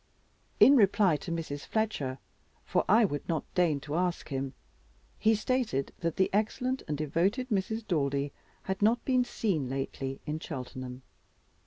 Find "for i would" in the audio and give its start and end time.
2.65-3.29